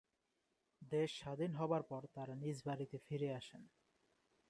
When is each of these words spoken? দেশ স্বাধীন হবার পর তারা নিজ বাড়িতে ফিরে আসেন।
দেশ 0.81 1.09
স্বাধীন 1.19 1.51
হবার 1.55 1.83
পর 1.83 2.01
তারা 2.15 2.33
নিজ 2.35 2.57
বাড়িতে 2.65 2.97
ফিরে 2.97 3.29
আসেন। 3.33 3.61